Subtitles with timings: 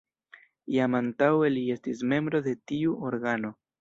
[0.75, 3.53] Jam antaŭe li estis membro de tiu organo.